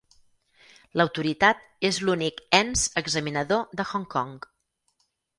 [0.99, 4.33] L'autoritat és l'únic ens examinador de Hong Kong.